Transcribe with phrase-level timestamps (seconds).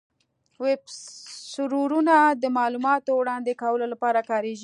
[0.63, 0.81] ویب
[1.53, 4.59] سرورونه د معلوماتو وړاندې کولو لپاره کارېږي.